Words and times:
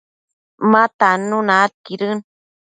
ma 0.71 0.83
tannuna 0.99 1.53
aidquidën 1.63 2.19